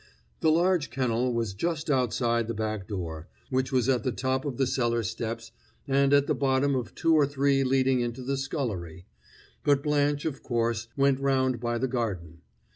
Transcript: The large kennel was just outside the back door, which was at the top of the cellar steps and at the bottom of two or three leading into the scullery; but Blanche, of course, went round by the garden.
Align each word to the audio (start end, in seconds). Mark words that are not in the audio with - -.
The 0.39 0.49
large 0.49 0.89
kennel 0.89 1.31
was 1.31 1.53
just 1.53 1.87
outside 1.87 2.47
the 2.47 2.55
back 2.55 2.87
door, 2.87 3.27
which 3.51 3.71
was 3.71 3.87
at 3.87 4.01
the 4.01 4.11
top 4.11 4.45
of 4.45 4.57
the 4.57 4.65
cellar 4.65 5.03
steps 5.03 5.51
and 5.87 6.11
at 6.11 6.25
the 6.25 6.33
bottom 6.33 6.73
of 6.73 6.95
two 6.95 7.13
or 7.13 7.27
three 7.27 7.63
leading 7.63 7.99
into 7.99 8.23
the 8.23 8.35
scullery; 8.35 9.05
but 9.63 9.83
Blanche, 9.83 10.25
of 10.25 10.41
course, 10.41 10.87
went 10.97 11.19
round 11.19 11.59
by 11.59 11.77
the 11.77 11.87
garden. 11.87 12.41